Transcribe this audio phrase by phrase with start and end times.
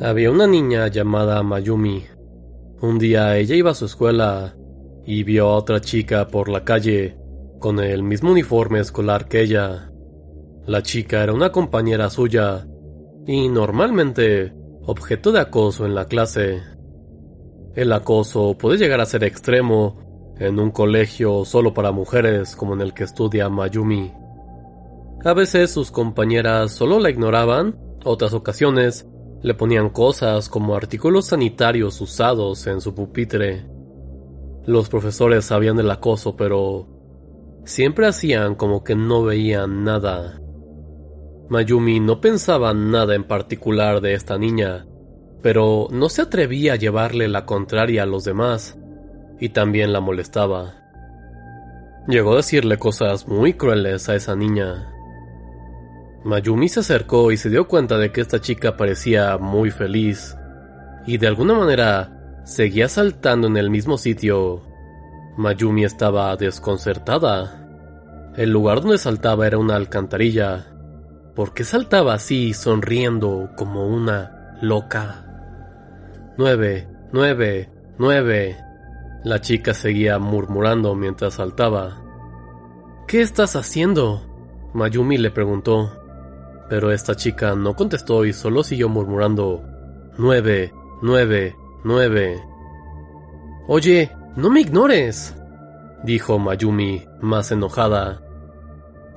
[0.00, 2.04] Había una niña llamada Mayumi.
[2.82, 4.54] Un día ella iba a su escuela
[5.06, 7.16] y vio a otra chica por la calle
[7.60, 9.90] con el mismo uniforme escolar que ella.
[10.66, 12.66] La chica era una compañera suya
[13.26, 14.52] y normalmente
[14.84, 16.62] objeto de acoso en la clase.
[17.74, 22.82] El acoso puede llegar a ser extremo en un colegio solo para mujeres como en
[22.82, 24.12] el que estudia Mayumi.
[25.24, 29.06] A veces sus compañeras solo la ignoraban, otras ocasiones
[29.42, 33.66] le ponían cosas como artículos sanitarios usados en su pupitre.
[34.64, 36.88] Los profesores sabían del acoso, pero
[37.64, 40.40] siempre hacían como que no veían nada.
[41.48, 44.86] Mayumi no pensaba nada en particular de esta niña,
[45.42, 48.76] pero no se atrevía a llevarle la contraria a los demás,
[49.38, 50.74] y también la molestaba.
[52.08, 54.92] Llegó a decirle cosas muy crueles a esa niña.
[56.26, 60.36] Mayumi se acercó y se dio cuenta de que esta chica parecía muy feliz,
[61.06, 64.60] y de alguna manera seguía saltando en el mismo sitio.
[65.36, 68.32] Mayumi estaba desconcertada.
[68.36, 70.66] El lugar donde saltaba era una alcantarilla.
[71.36, 75.26] ¿Por qué saltaba así, sonriendo como una loca?
[76.36, 78.56] Nueve, nueve, nueve.
[79.22, 82.02] La chica seguía murmurando mientras saltaba.
[83.06, 84.26] ¿Qué estás haciendo?
[84.74, 86.02] Mayumi le preguntó.
[86.68, 89.62] Pero esta chica no contestó y solo siguió murmurando.
[90.18, 90.72] Nueve,
[91.02, 92.42] nueve, nueve.
[93.68, 95.34] Oye, no me ignores,
[96.02, 98.22] dijo Mayumi, más enojada.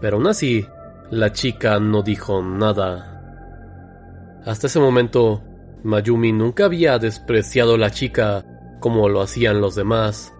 [0.02, 0.66] Pero aún así,
[1.12, 3.09] la chica no dijo nada.
[4.46, 5.44] Hasta ese momento,
[5.84, 8.46] Mayumi nunca había despreciado a la chica
[8.80, 10.34] como lo hacían los demás,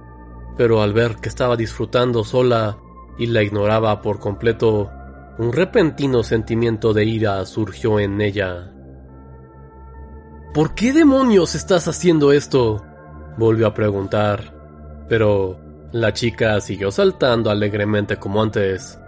[0.58, 2.78] pero al ver que estaba disfrutando sola
[3.18, 4.90] y la ignoraba por completo,
[5.40, 8.74] un repentino sentimiento de ira surgió en ella.
[10.54, 12.86] ¿Por qué demonios estás haciendo esto?
[13.38, 14.54] volvió a preguntar,
[15.08, 15.58] pero
[15.94, 19.00] la chica siguió saltando alegremente como antes,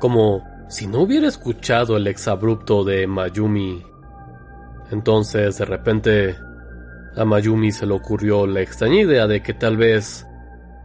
[0.00, 3.84] como si no hubiera escuchado el exabrupto de Mayumi.
[4.90, 6.36] Entonces, de repente,
[7.16, 10.26] a Mayumi se le ocurrió la extraña idea de que tal vez,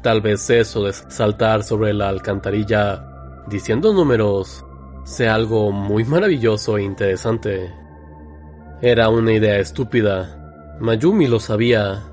[0.04, 3.08] tal vez eso de saltar sobre la alcantarilla
[3.48, 4.66] diciendo números
[5.04, 7.72] sea algo muy maravilloso e interesante.
[8.82, 10.78] Era una idea estúpida.
[10.80, 12.04] Mayumi lo sabía.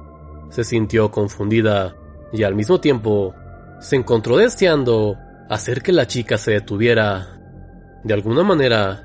[0.50, 1.94] Se sintió confundida
[2.32, 3.34] y al mismo tiempo
[3.80, 5.16] se encontró deseando
[5.48, 7.40] hacer que la chica se detuviera.
[8.04, 9.04] De alguna manera,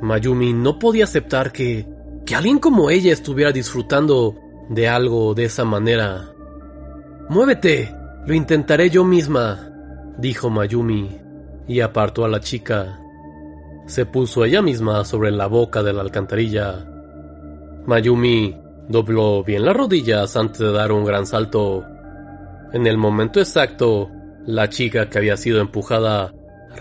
[0.00, 1.88] Mayumi no podía aceptar que,
[2.26, 4.36] que alguien como ella estuviera disfrutando
[4.68, 6.32] de algo de esa manera.
[7.28, 7.94] Muévete,
[8.26, 9.70] lo intentaré yo misma,
[10.18, 11.18] dijo Mayumi,
[11.66, 13.00] y apartó a la chica
[13.90, 16.86] se puso ella misma sobre la boca de la alcantarilla.
[17.86, 18.56] Mayumi
[18.88, 21.84] dobló bien las rodillas antes de dar un gran salto.
[22.72, 24.08] En el momento exacto,
[24.46, 26.32] la chica que había sido empujada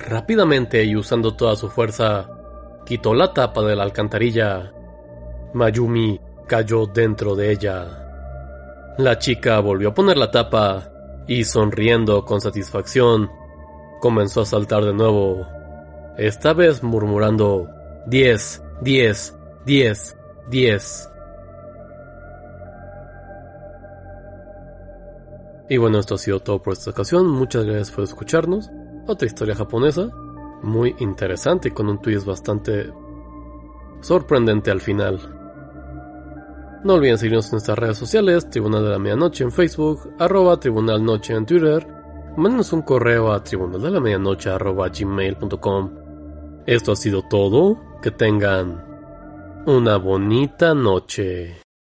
[0.08, 2.30] rápidamente y usando toda su fuerza,
[2.86, 4.72] quitó la tapa de la alcantarilla.
[5.56, 8.94] Mayumi cayó dentro de ella.
[9.00, 10.92] La chica volvió a poner la tapa
[11.28, 13.32] y sonriendo con satisfacción,
[14.00, 15.59] comenzó a saltar de nuevo
[16.18, 17.70] esta vez murmurando
[18.08, 20.18] 10, 10, 10,
[20.50, 21.10] 10.
[25.70, 27.28] Y bueno, esto ha sido todo por esta ocasión.
[27.28, 28.72] Muchas gracias por escucharnos.
[29.08, 30.10] Otra historia japonesa,
[30.64, 32.92] muy interesante y con un twist bastante
[34.02, 35.20] sorprendente al final.
[36.84, 41.04] No olviden seguirnos en nuestras redes sociales, Tribunal de la Medianoche en Facebook, arroba Tribunal
[41.04, 41.86] Noche en Twitter,
[42.38, 46.09] mándenos un correo a tribunal de la medianoche arroba gmail.com
[46.76, 47.78] esto ha sido todo.
[48.02, 48.86] Que tengan
[49.66, 51.58] una bonita noche.